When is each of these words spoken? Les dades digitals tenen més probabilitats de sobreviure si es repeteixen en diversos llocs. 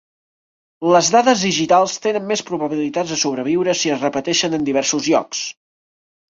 Les 0.95 1.09
dades 1.15 1.43
digitals 1.47 1.99
tenen 2.07 2.25
més 2.33 2.43
probabilitats 2.49 3.15
de 3.15 3.19
sobreviure 3.27 3.79
si 3.83 3.95
es 3.99 4.03
repeteixen 4.09 4.59
en 4.61 4.69
diversos 4.73 5.15
llocs. 5.15 5.47